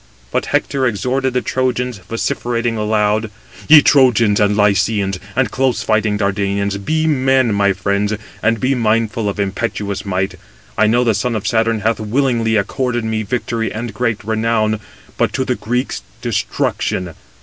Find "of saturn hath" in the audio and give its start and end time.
11.35-11.99